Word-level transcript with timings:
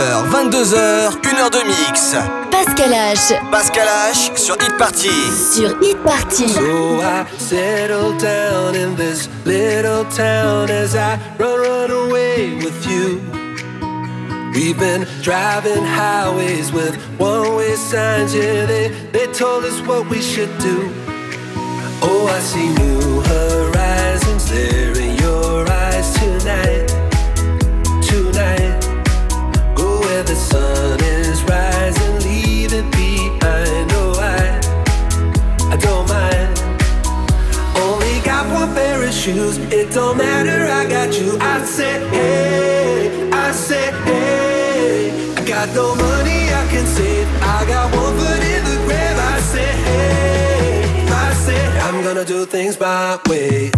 21h, 0.00 0.30
22h, 0.30 1.20
1h 1.20 1.50
de 1.50 1.62
mix. 1.66 2.14
Pascal 2.50 2.90
H. 2.90 3.34
Pascal 3.50 3.86
H 3.86 4.34
sur 4.34 4.54
Hit 4.54 4.74
Party. 4.78 5.10
Sur 5.52 5.78
Hit 5.82 5.96
Party. 6.02 6.48
So 6.48 7.02
I 7.02 7.26
settle 7.36 8.16
down 8.16 8.74
in 8.74 8.96
this 8.96 9.28
little 9.44 10.06
town 10.06 10.70
as 10.70 10.94
I 10.94 11.18
run, 11.38 11.60
run 11.60 11.90
away 11.90 12.54
with 12.64 12.86
you. 12.86 13.20
We've 14.54 14.78
been 14.78 15.06
driving 15.20 15.84
highways 15.84 16.72
with 16.72 16.96
one 17.18 17.56
way 17.56 17.76
signs, 17.76 18.34
yeah, 18.34 18.64
they, 18.64 18.88
they 19.12 19.26
told 19.34 19.64
us 19.64 19.82
what 19.82 20.08
we 20.08 20.22
should 20.22 20.56
do. 20.60 20.90
Oh, 22.02 22.26
I 22.26 22.40
see 22.40 22.68
new 22.72 23.20
horizons 23.20 24.48
there 24.48 24.98
in 24.98 25.16
your 25.16 25.70
eyes 25.70 26.14
tonight. 26.14 26.40
Tonight, 26.40 26.89
it 32.72 32.90
behind 32.92 33.92
alright. 33.92 34.64
I 35.72 35.76
don't 35.76 36.06
mind. 36.08 36.50
Only 37.76 38.20
got 38.24 38.44
one 38.52 38.74
pair 38.74 39.02
of 39.02 39.12
shoes. 39.12 39.58
It 39.72 39.92
don't 39.92 40.16
matter, 40.16 40.66
I 40.66 40.88
got 40.88 41.18
you. 41.18 41.38
I 41.40 41.64
said, 41.64 42.00
hey, 42.12 43.30
I 43.30 43.52
said, 43.52 43.94
hey. 44.04 45.34
I 45.36 45.44
got 45.44 45.68
no 45.74 45.94
money 45.94 46.40
I 46.52 46.66
can 46.70 46.86
save, 46.86 47.26
I 47.42 47.64
got 47.66 47.94
one 47.94 48.14
foot 48.18 48.42
in 48.54 48.62
the 48.64 48.76
grave. 48.86 49.18
I 49.34 49.40
said, 49.52 49.74
hey, 49.86 51.06
I 51.08 51.32
said, 51.34 51.78
I'm 51.82 52.04
gonna 52.04 52.24
do 52.24 52.44
things 52.46 52.78
my 52.78 53.18
way. 53.26 53.70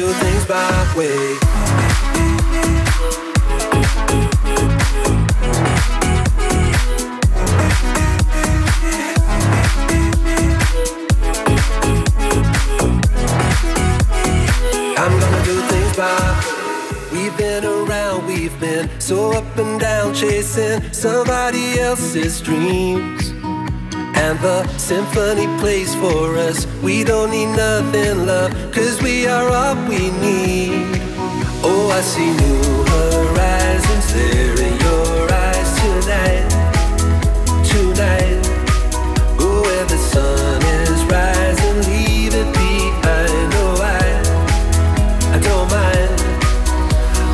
Do 0.00 0.12
things 0.14 0.48
my 0.48 0.94
way. 0.96 1.36
I'm 14.96 15.20
gonna 15.20 15.44
do 15.44 15.60
things 15.68 15.98
We've 17.12 17.36
been 17.36 17.64
around, 17.66 18.26
we've 18.26 18.58
been 18.58 18.88
so 18.98 19.32
up 19.32 19.58
and 19.58 19.78
down, 19.78 20.14
chasing 20.14 20.80
somebody 20.94 21.78
else's 21.78 22.40
dreams. 22.40 23.19
And 24.20 24.38
the 24.40 24.66
symphony 24.76 25.46
plays 25.58 25.94
for 25.94 26.36
us. 26.36 26.66
We 26.82 27.04
don't 27.04 27.30
need 27.30 27.52
nothing, 27.56 28.26
love, 28.26 28.52
cause 28.70 29.00
we 29.02 29.26
are 29.26 29.48
all 29.48 29.74
we 29.88 30.10
need. 30.20 30.86
Oh, 31.64 31.90
I 31.90 32.00
see 32.02 32.30
new 32.44 32.62
horizons 32.94 34.06
there 34.14 34.56
in 34.68 34.74
your 34.86 35.32
eyes 35.46 35.70
tonight. 35.80 36.48
Tonight, 37.72 38.42
go 39.38 39.62
where 39.62 39.86
the 39.86 40.00
sun 40.12 40.60
is 40.84 41.00
rising, 41.16 41.78
leave 41.90 42.34
it 42.42 42.50
behind. 42.52 43.50
Oh, 43.62 43.80
I, 43.80 44.04
I 45.34 45.38
don't 45.48 45.68
mind. 45.78 46.20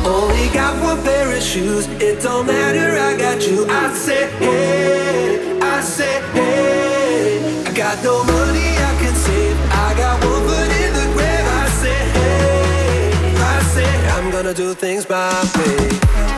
Only 0.07 0.47
got 0.53 0.73
one 0.81 1.03
pair 1.03 1.35
of 1.35 1.43
shoes, 1.43 1.85
it 2.01 2.23
don't 2.23 2.47
matter, 2.47 2.97
I 2.97 3.17
got 3.17 3.45
you. 3.45 3.67
I 3.69 3.93
said, 3.93 4.31
hey, 4.39 5.59
I 5.59 5.81
said, 5.81 6.23
hey. 6.33 6.56
I 7.87 7.95
got 7.95 8.03
no 8.03 8.21
money 8.25 8.67
I 8.75 8.97
can 8.99 9.15
save, 9.15 9.57
I 9.71 9.93
got 9.95 10.21
one 10.21 10.43
foot 10.45 10.71
in 10.83 10.91
the 10.91 11.05
grave. 11.13 11.47
I 11.47 11.69
hey, 12.11 13.33
I 13.37 13.61
said, 13.63 14.09
I'm 14.09 14.29
gonna 14.29 14.53
do 14.53 14.73
things 14.73 15.07
my 15.07 15.31
way. 15.55 16.36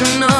you 0.00 0.20
know. 0.20 0.39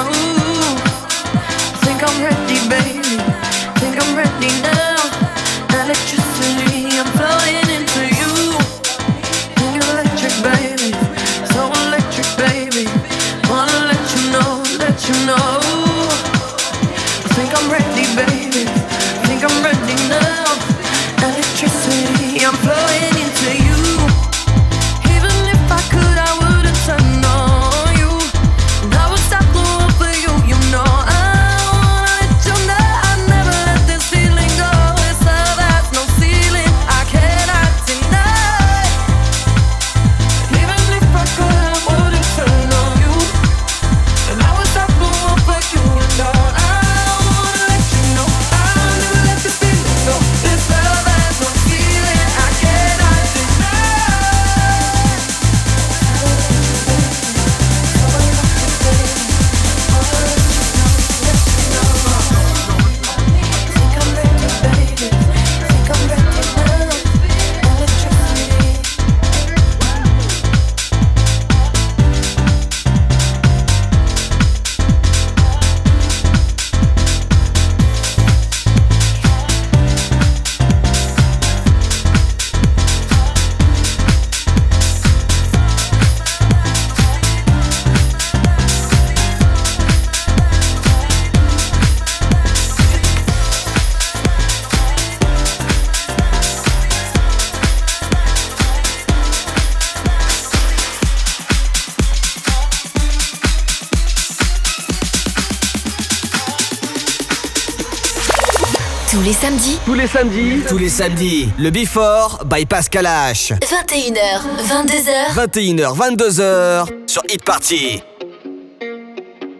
Tous 109.84 109.94
les 109.94 110.06
samedis. 110.06 110.62
Tous 110.68 110.78
les 110.78 110.88
samedis. 110.88 111.48
Le 111.58 111.70
Before 111.70 112.44
by 112.44 112.64
Pascal 112.66 113.06
H. 113.06 113.52
21h, 113.62 114.42
22h. 114.68 115.34
21h, 115.34 115.96
22h 115.96 116.86
sur 117.08 117.22
Hit 117.28 117.44
Party. 117.44 118.02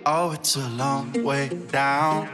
Oh, 0.07 0.33
it's 0.35 0.57
a 0.57 0.69
long 0.79 1.07
way 1.25 1.49
down. 1.73 2.29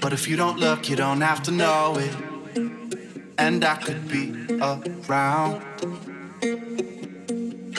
But 0.00 0.12
if 0.12 0.28
you 0.28 0.36
don't 0.36 0.58
look, 0.58 0.88
you 0.88 0.96
don't 0.96 1.22
have 1.22 1.42
to 1.42 1.50
know 1.50 1.96
it. 1.98 2.12
And 3.38 3.64
I 3.64 3.76
could 3.76 4.06
be 4.08 4.32
around 4.60 5.60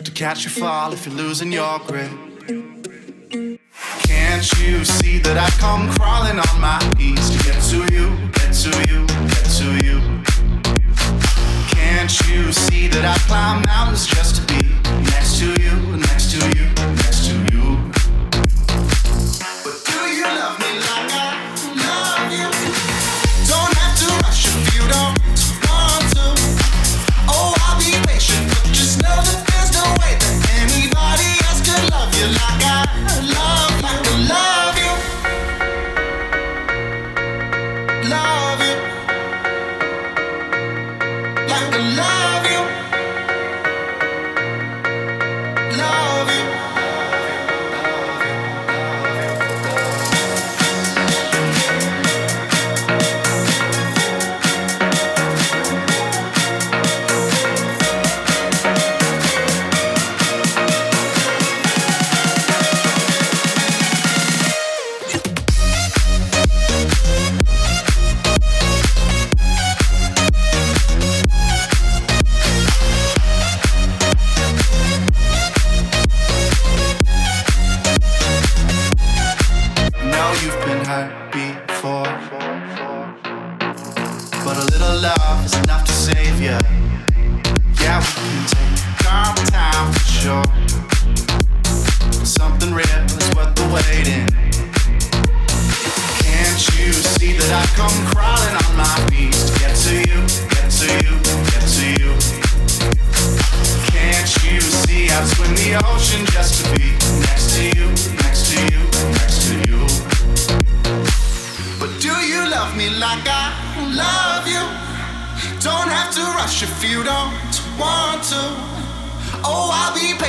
to 0.03 0.11
catch 0.13 0.43
you 0.43 0.49
fall 0.49 0.93
if 0.93 1.05
you're 1.05 1.15
losing 1.15 1.51
your 1.51 1.79
grip. 1.87 2.11
Can't 4.31 4.59
you 4.61 4.85
see 4.85 5.19
that 5.19 5.37
I 5.37 5.49
come 5.59 5.91
crawling 5.99 6.39
on 6.39 6.61
my 6.61 6.79
knees 6.95 7.31
to 7.31 7.37
get 7.43 7.59
to 7.67 7.83
you, 7.91 8.15
get 8.31 8.55
to 8.63 8.71
you, 8.87 9.05
get 9.27 9.45
to 9.59 9.67
you? 9.83 9.99
Can't 11.67 12.09
you 12.29 12.53
see 12.53 12.87
that 12.87 13.03
I 13.03 13.17
climb 13.27 13.61
mountains 13.63 14.07
just 14.07 14.37
to 14.37 14.41
be 14.47 14.63
next 15.11 15.37
to 15.39 15.51
you, 15.61 15.75
next 15.97 16.31
to 16.31 16.39
you, 16.57 16.70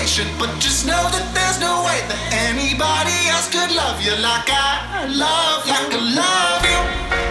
patient, 0.02 0.30
but 0.36 0.50
just 0.58 0.84
know 0.84 1.04
that 1.14 1.26
there's 1.32 1.60
no 1.60 1.84
way 1.86 2.00
that 2.10 2.18
anybody 2.50 3.14
else 3.30 3.46
could 3.48 3.70
love 3.70 4.02
you 4.02 4.10
like 4.18 4.50
I 4.50 5.06
love, 5.06 5.62
like 5.68 5.94
I 5.94 6.02
love 6.18 6.62
you. 6.66 7.21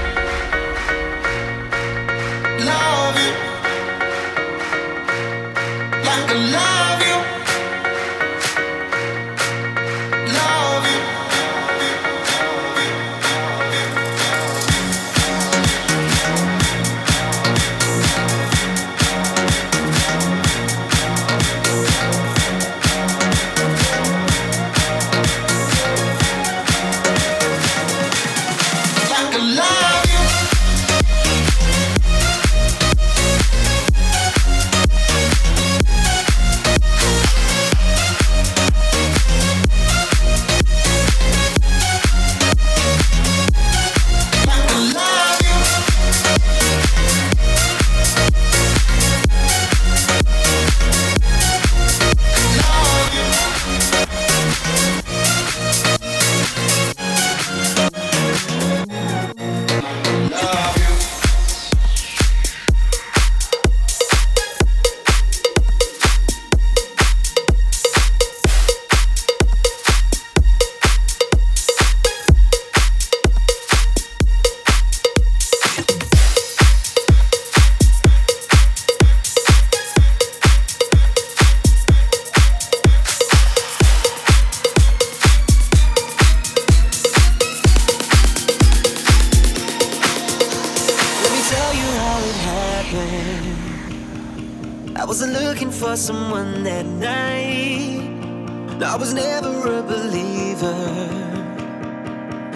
Wasn't 95.11 95.33
looking 95.33 95.69
for 95.69 95.97
someone 95.97 96.63
that 96.63 96.85
night. 96.85 98.81
I 98.81 98.95
was 98.95 99.13
never 99.13 99.79
a 99.79 99.83
believer. 99.83 100.73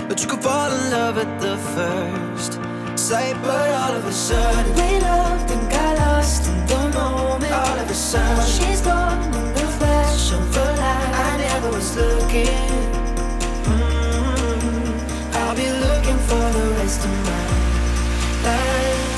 But 0.07 0.21
you 0.21 0.27
could 0.29 0.41
fall 0.41 0.71
in 0.71 0.89
love 0.89 1.17
at 1.17 1.41
the 1.41 1.57
first 1.75 2.53
sight. 2.97 3.35
But 3.43 3.69
all 3.71 3.93
of 3.93 4.05
a 4.05 4.11
sudden, 4.13 4.73
we 4.73 4.99
loved 5.01 5.51
and 5.51 5.69
got 5.69 5.97
lost 5.97 6.47
in 6.47 6.65
the 6.65 6.81
moment. 6.97 7.51
All 7.51 7.77
of 7.77 7.89
a 7.89 7.93
sudden, 7.93 8.45
she's 8.45 8.79
gone 8.79 9.21
in 9.21 9.53
the 9.53 9.67
flash 9.77 10.31
of 10.31 10.57
a 10.57 10.65
light. 10.81 11.13
I 11.27 11.37
never 11.37 11.69
was 11.71 11.95
looking. 11.97 12.71
Mm-hmm. 13.67 15.37
I'll 15.39 15.55
be 15.55 15.69
looking 15.85 16.19
for 16.29 16.45
the 16.57 16.65
rest 16.79 17.03
of 17.03 17.11
my 17.27 17.43
life. 18.47 19.14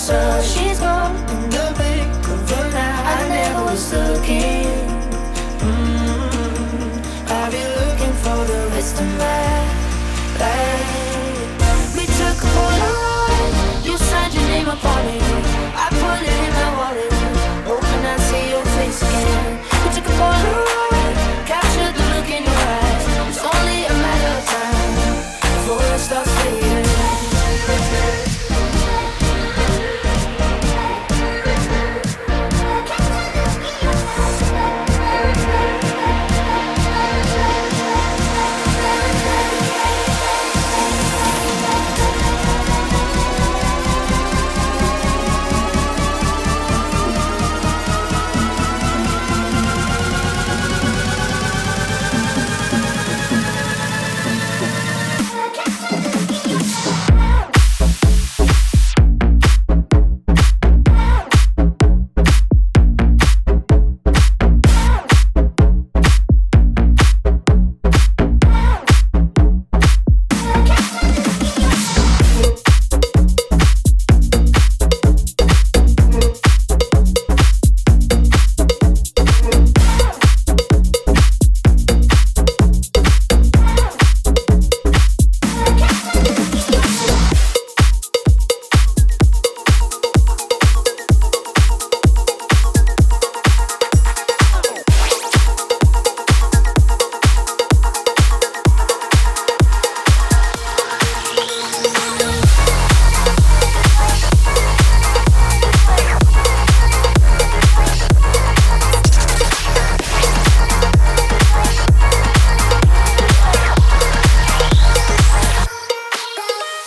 Sudden, 0.00 0.42
she's 0.42 0.80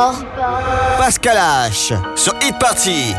People. 0.00 0.26
Pascal 0.96 1.36
H 1.68 1.92
sur 2.16 2.32
Hit 2.40 2.58
Party. 2.58 3.14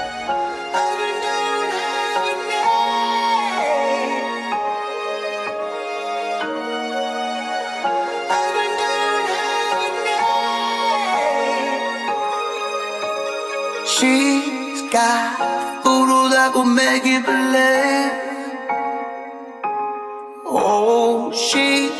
She's 13.86 14.82
got 14.91 15.84
voodoo 15.84 16.30
that 16.30 16.52
will 16.56 16.65
make 16.65 17.06
it 17.06 17.24
believe. 17.24 18.12
Oh, 20.48 21.32
she 21.32 21.91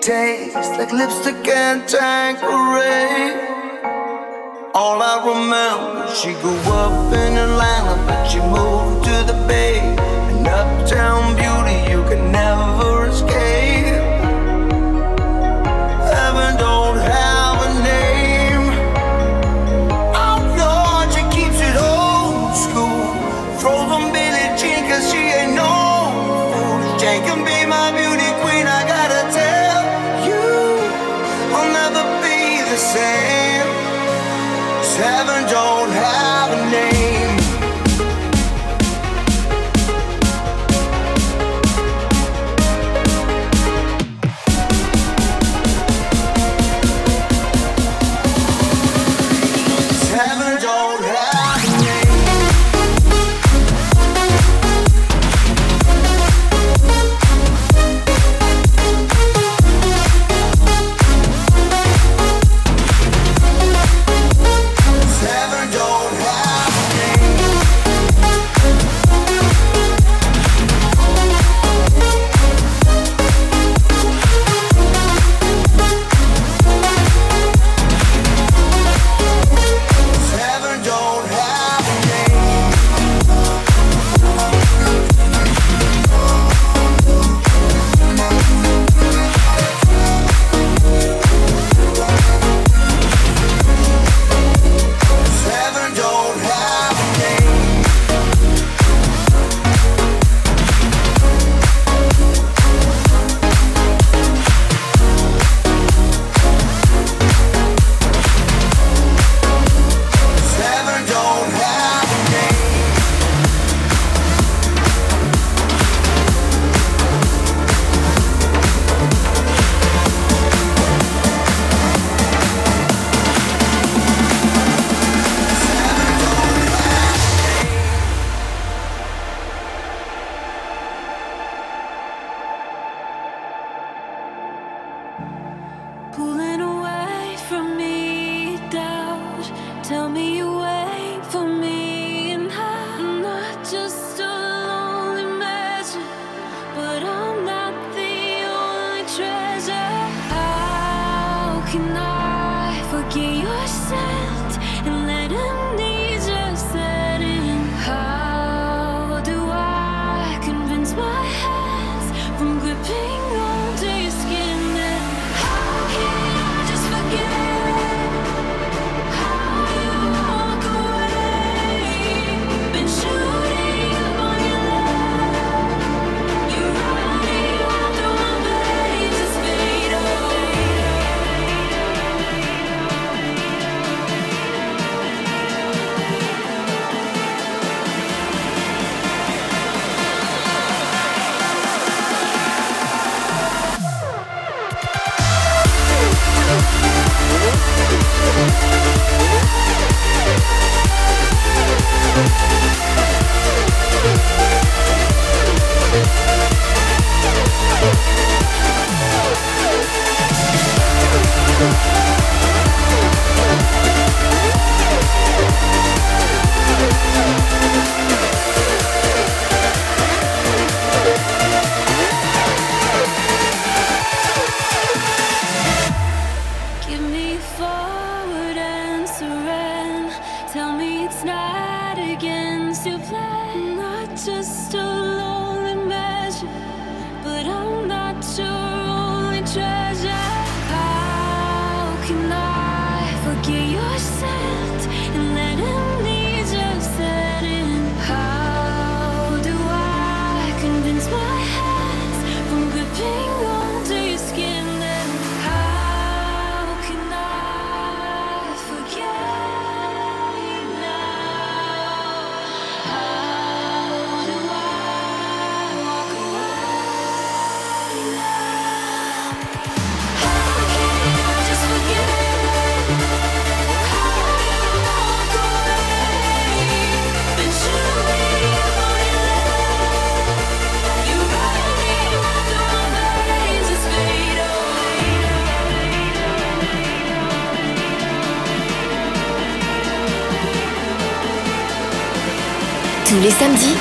tastes 0.00 0.78
like 0.78 0.92
lipstick 0.92 1.46
and 1.46 1.86
tangerine. 1.86 3.49
All 4.72 5.02
I 5.02 5.18
remember, 5.26 6.14
she 6.14 6.32
grew 6.40 6.56
up 6.70 7.12
in 7.12 7.36
Atlanta, 7.36 7.96
but 8.06 8.24
she 8.26 8.38
moved 8.38 9.04
to 9.04 9.24
the 9.26 9.44
Bay, 9.48 9.80
an 9.80 10.46
uptown 10.46 11.34
beauty. 11.34 11.79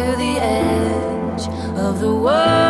to 0.00 0.16
the 0.16 0.40
edge 0.40 1.46
of 1.76 2.00
the 2.00 2.14
world. 2.14 2.69